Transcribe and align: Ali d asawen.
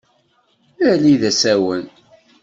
Ali 0.91 1.13
d 1.21 1.23
asawen. 1.29 1.83